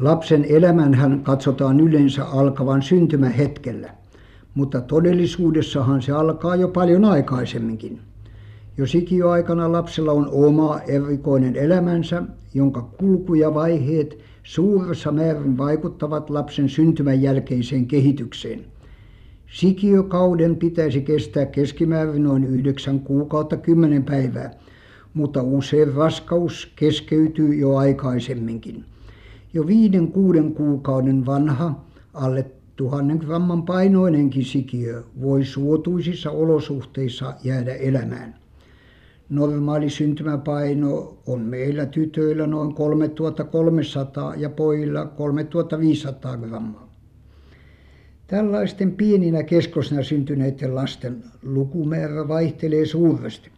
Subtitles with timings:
[0.00, 3.90] Lapsen elämänhän katsotaan yleensä alkavan syntymähetkellä,
[4.54, 8.00] mutta todellisuudessahan se alkaa jo paljon aikaisemminkin.
[8.78, 12.22] Jo sikiöaikana lapsella on oma erikoinen elämänsä,
[12.54, 18.64] jonka kulku ja vaiheet suuressa määrin vaikuttavat lapsen syntymän jälkeiseen kehitykseen.
[19.52, 24.54] Sikiökauden pitäisi kestää keskimäärin noin yhdeksän kuukautta kymmenen päivää,
[25.14, 28.84] mutta usein raskaus keskeytyy jo aikaisemminkin.
[29.56, 38.34] Jo viiden kuuden kuukauden vanha alle tuhannen gramman painoinenkin sikiö voi suotuisissa olosuhteissa jäädä elämään.
[39.28, 46.88] Normaali syntymäpaino on meillä tytöillä noin 3300 ja pojilla 3500 grammaa.
[48.26, 53.50] Tällaisten pieninä keskosina syntyneiden lasten lukumäärä vaihtelee suuresti.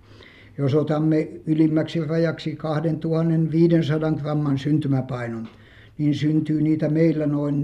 [0.59, 5.49] Jos otamme ylimmäksi rajaksi 2500 gramman syntymäpainon,
[5.99, 7.63] niin syntyy niitä meillä noin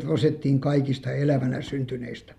[0.00, 2.34] 4-5 prosenttiin kaikista elävänä syntyneistä.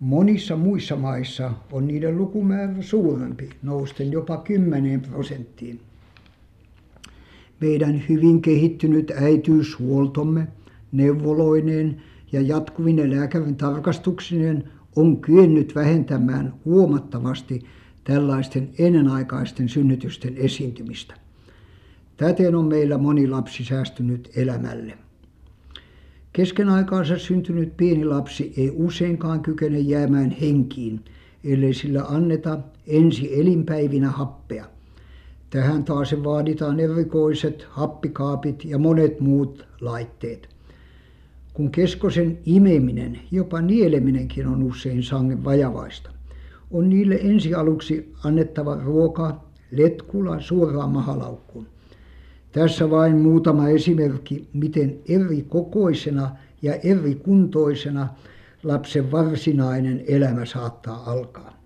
[0.00, 5.80] Monissa muissa maissa on niiden lukumäärä suurempi, nousten jopa 10 prosenttiin.
[7.60, 10.48] Meidän hyvin kehittynyt äitiyshuoltomme
[10.92, 12.02] neuvoloineen
[12.32, 14.64] ja jatkuvine lääkärin tarkastuksineen
[14.96, 17.62] on kyennyt vähentämään huomattavasti
[18.04, 21.21] tällaisten ennenaikaisten synnytysten esiintymistä.
[22.16, 24.98] Täten on meillä moni lapsi säästynyt elämälle.
[26.32, 31.00] Kesken aikaansa syntynyt pieni lapsi ei useinkaan kykene jäämään henkiin,
[31.44, 34.64] ellei sillä anneta ensi elinpäivinä happea.
[35.50, 40.48] Tähän taas vaaditaan erikoiset happikaapit ja monet muut laitteet.
[41.54, 46.10] Kun keskosen imeminen, jopa nieleminenkin on usein sangen vajavaista,
[46.70, 49.40] on niille ensi aluksi annettava ruoka
[49.70, 51.71] letkulla suoraan mahalaukkuun.
[52.52, 58.08] Tässä vain muutama esimerkki, miten eri kokoisena ja eri kuntoisena
[58.62, 61.62] lapsen varsinainen elämä saattaa alkaa.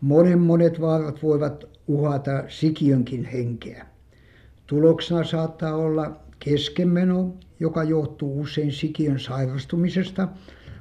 [0.00, 3.86] Monen monet vaarat voivat uhata sikiönkin henkeä.
[4.66, 10.28] Tuloksena saattaa olla keskenmeno, joka johtuu usein sikiön sairastumisesta,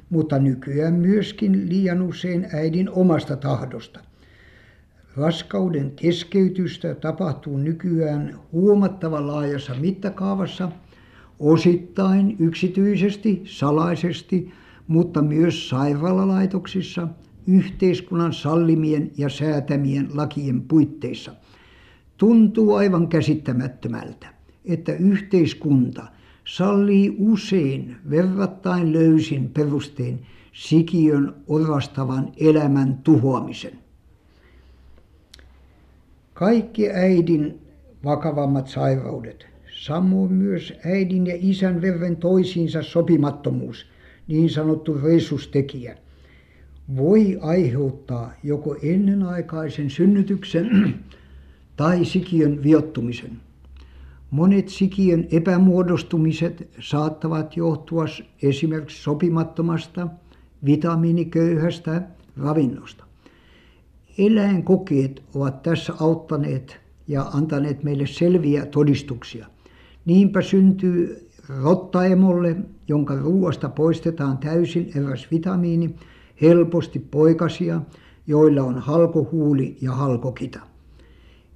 [0.09, 3.99] mutta nykyään myöskin liian usein äidin omasta tahdosta–
[5.17, 10.71] Raskauden keskeytystä tapahtuu nykyään huomattavan laajassa mittakaavassa,
[11.39, 14.51] osittain yksityisesti, salaisesti,
[14.87, 17.07] mutta myös sairaalalaitoksissa
[17.47, 21.31] yhteiskunnan sallimien ja säätämien lakien puitteissa.
[22.17, 24.27] Tuntuu aivan käsittämättömältä,
[24.65, 26.07] että yhteiskunta
[26.45, 30.19] sallii usein verrattain löysin perustein
[30.53, 33.82] sikiön orastavan elämän tuhoamisen.
[36.33, 37.59] Kaikki äidin
[38.03, 39.47] vakavammat sairaudet,
[39.83, 43.85] samoin myös äidin ja isän verren toisiinsa sopimattomuus,
[44.27, 45.97] niin sanottu resustekijä,
[46.95, 50.93] voi aiheuttaa joko ennenaikaisen synnytyksen
[51.77, 53.31] tai sikiön viottumisen.
[54.31, 58.05] Monet sikiön epämuodostumiset saattavat johtua
[58.43, 60.07] esimerkiksi sopimattomasta
[60.65, 62.01] vitamiiniköyhästä
[62.37, 63.02] ravinnosta.
[64.17, 69.47] Eläinkokeet ovat tässä auttaneet ja antaneet meille selviä todistuksia.
[70.05, 71.29] Niinpä syntyy
[71.63, 72.55] rottaemolle,
[72.87, 75.95] jonka ruoasta poistetaan täysin eräs vitamiini,
[76.41, 77.81] helposti poikasia,
[78.27, 80.59] joilla on halkohuuli ja halkokita.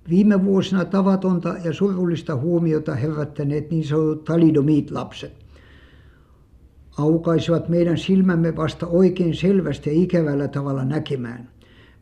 [0.10, 5.34] Viime vuosina tavatonta ja surullista huomiota herättäneet niin sanotut talidomit-lapset
[6.98, 11.50] aukaisivat meidän silmämme vasta oikein selvästi ja ikävällä tavalla näkemään–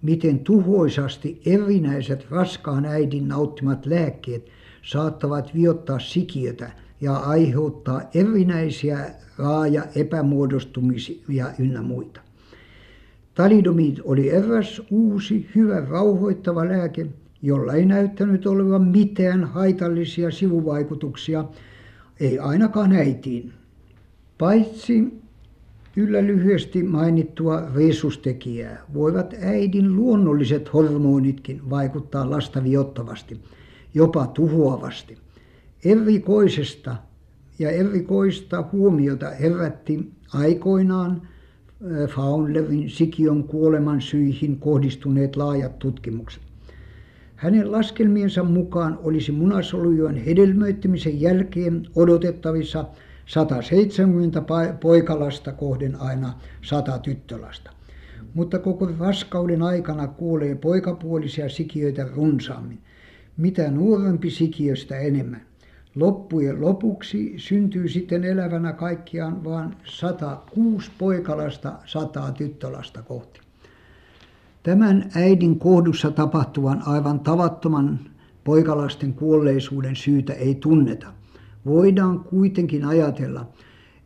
[0.06, 4.50] miten tuhoisasti erinäiset raskaan äidin nauttimat lääkkeet
[4.82, 6.72] saattavat viottaa sikiötä
[7.02, 9.00] ja aiheuttaa erinäisiä
[9.38, 12.22] raaja epämuodostumisia ynnä muita.
[13.36, 17.08] Talidomid oli eräs uusi, hyvä rauhoittava lääke,
[17.42, 21.46] jolla ei näyttänyt olevan mitään haitallisia sivuvaikutuksia,
[22.20, 23.54] ei ainakaan äitiin.
[24.38, 25.25] Paitsi
[25.98, 33.40] Yllä lyhyesti mainittua resustekijää voivat äidin luonnolliset hormonitkin vaikuttaa lasta viottavasti,
[33.94, 35.18] jopa tuhoavasti.
[35.86, 36.96] Erikoisesta
[37.60, 41.22] ja erikoista huomiota herätti aikoinaan
[42.08, 46.44] Faunlerin sikiön kuoleman syihin kohdistuneet laajat tutkimukset.
[47.36, 52.86] Hänen laskelmiensa mukaan olisi munasolujen hedelmöittymisen jälkeen odotettavissa
[53.26, 54.44] 170
[54.82, 57.72] poikalasta kohden aina 100 tyttölasta.
[58.34, 62.80] Mutta koko raskauden aikana kuolee poikapuolisia sikiöitä runsaammin.
[63.38, 65.42] Mitä nuorempi sikiö, sitä enemmän.
[65.96, 73.40] Loppujen lopuksi syntyy sitten elävänä kaikkiaan vain 106 poikalasta sataa tyttölasta kohti.
[74.64, 78.00] Tämän äidin kohdussa tapahtuvan aivan tavattoman
[78.44, 81.08] poikalasten kuolleisuuden syytä ei tunneta.
[81.66, 83.50] Voidaan kuitenkin ajatella,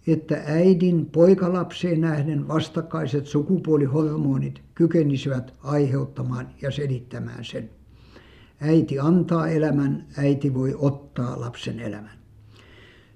[0.08, 7.70] että äidin poikalapseen nähden vastakkaiset sukupuolihormonit kykenisivät aiheuttamaan ja selittämään sen.
[8.62, 12.20] Äiti antaa elämän, äiti voi ottaa lapsen elämän.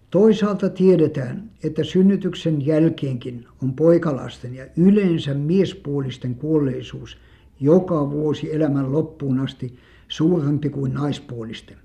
[0.10, 7.18] Toisaalta tiedetään, että synnytyksen jälkeenkin on poikalasten ja yleensä miespuolisten kuolleisuus
[7.60, 9.76] joka vuosi elämän loppuun asti
[10.08, 11.78] suurempi kuin naispuolisten.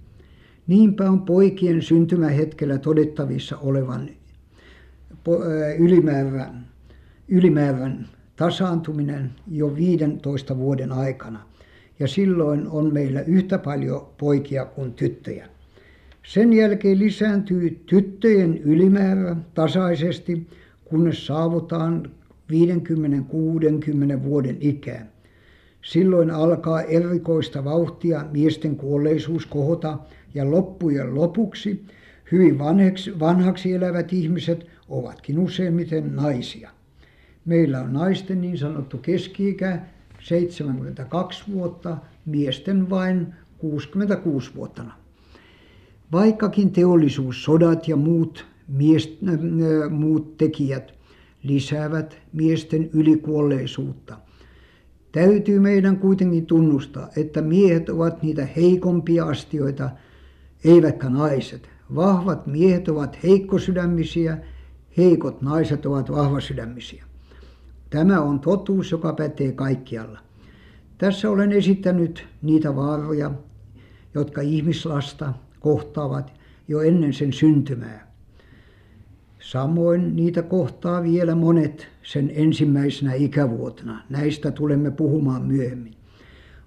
[0.69, 4.09] Niinpä on poikien syntymähetkellä todettavissa olevan
[5.79, 6.67] ylimäärän,
[7.29, 11.41] ylimäärän tasaantuminen jo 15 vuoden aikana
[11.99, 15.49] ja silloin on meillä yhtä paljon poikia kuin tyttöjä.
[16.27, 20.47] Sen jälkeen lisääntyy tyttöjen ylimäärä tasaisesti,
[20.85, 22.11] kunnes saavutaan
[22.53, 25.09] 50-60 vuoden ikään.
[25.83, 29.99] Silloin alkaa erikoista vauhtia miesten kuolleisuus kohota
[30.39, 31.85] ja loppujen lopuksi
[32.33, 32.59] hyvin
[33.21, 36.71] vanhaksi, elävät ihmiset ovatkin useimmiten naisia.
[37.45, 39.81] Meillä on naisten niin sanottu keski-ikä
[40.21, 41.97] 72 vuotta,
[42.27, 43.27] miesten vain
[43.59, 44.83] 66 vuotta.
[46.13, 50.95] Vaikkakin teollisuus, sodat ja muut, mies, äh, muut tekijät
[51.43, 54.19] lisäävät miesten ylikuolleisuutta,
[55.13, 59.91] täytyy meidän kuitenkin tunnustaa, että miehet ovat niitä heikompia astioita,
[60.65, 61.69] eivätkä naiset.
[61.95, 64.39] Vahvat miehet ovat heikkosydämisiä,
[64.97, 67.05] heikot naiset ovat vahvasydämisiä.
[67.91, 70.19] Tämä on totuus, joka pätee kaikkialla.
[70.99, 73.31] Tässä olen esittänyt niitä vaaroja,
[74.15, 76.33] jotka ihmislasta kohtaavat
[76.69, 78.09] jo ennen sen syntymää.
[79.41, 84.03] Samoin niitä kohtaa vielä monet sen ensimmäisenä ikävuotena.
[84.11, 85.95] Näistä tulemme puhumaan myöhemmin.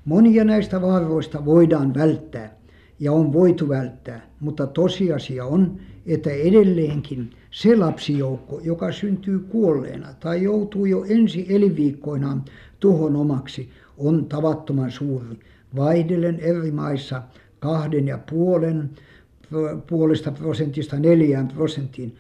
[0.06, 2.61] Monia näistä vaaroista voidaan välttää
[3.02, 10.44] ja on voitu välttää, mutta tosiasia on, että edelleenkin se lapsijoukko, joka syntyy kuolleena tai
[10.44, 12.46] joutuu jo ensi elinviikkoinaan
[12.80, 15.40] tuhon omaksi, on tavattoman suuri,
[15.76, 17.24] vaihdellen eri maissa
[17.60, 18.90] kahden ja puolen
[19.88, 22.16] puolesta prosentista neljään prosenttiin.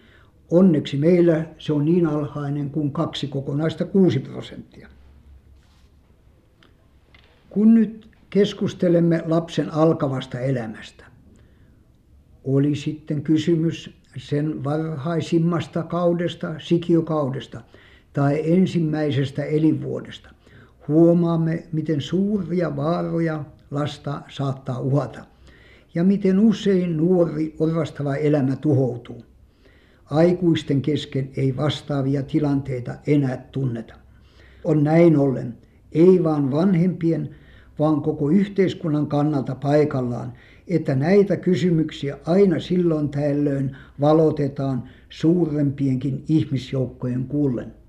[0.51, 4.87] Onneksi meillä se on niin alhainen kuin kaksi kokonaista kuusi prosenttia.
[7.49, 11.05] Kun nyt keskustelemme lapsen alkavasta elämästä,
[12.43, 17.61] oli sitten kysymys sen varhaisimmasta kaudesta, sikiokaudesta
[18.13, 20.29] tai ensimmäisestä elinvuodesta,
[20.87, 25.25] huomaamme, miten suuria vaaroja lasta saattaa uhata
[25.93, 29.25] ja miten usein nuori orastava elämä tuhoutuu.
[30.05, 33.93] Aikuisten kesken ei vastaavia tilanteita enää tunneta.
[34.63, 35.57] On näin ollen
[35.91, 37.35] ei vain vanhempien,
[37.79, 40.33] vaan koko yhteiskunnan kannalta paikallaan,
[40.67, 47.80] että näitä kysymyksiä aina silloin tällöin valotetaan suurempienkin ihmisjoukkojen kuullen.